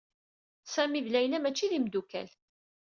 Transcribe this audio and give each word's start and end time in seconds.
Sami 0.73 1.01
d 1.05 1.07
Layla 1.09 1.39
mačči 1.41 1.65
ad 1.65 1.73
imdukkal. 1.77 2.29